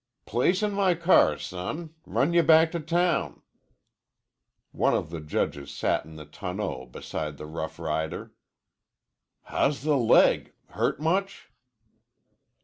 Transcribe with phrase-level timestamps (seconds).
[0.25, 1.93] "Place in my car, son.
[2.07, 3.43] Run you back to town."
[4.71, 8.33] One of the judges sat in the tonneau beside the rough rider.
[9.43, 10.53] "How's the leg?
[10.69, 11.51] Hurt much?"